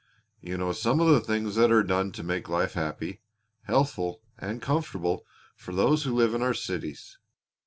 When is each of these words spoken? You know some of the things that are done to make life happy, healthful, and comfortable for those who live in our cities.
You 0.39 0.57
know 0.57 0.71
some 0.71 0.99
of 0.99 1.09
the 1.09 1.19
things 1.21 1.53
that 1.57 1.71
are 1.71 1.83
done 1.83 2.11
to 2.13 2.23
make 2.23 2.49
life 2.49 2.73
happy, 2.73 3.21
healthful, 3.65 4.23
and 4.35 4.59
comfortable 4.59 5.23
for 5.55 5.75
those 5.75 6.05
who 6.05 6.15
live 6.15 6.33
in 6.33 6.41
our 6.41 6.55
cities. 6.55 7.19